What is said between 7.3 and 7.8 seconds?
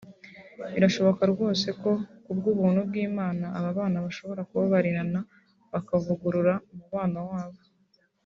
wabo